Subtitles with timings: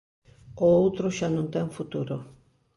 [0.65, 2.15] O outro xa non ten futuro.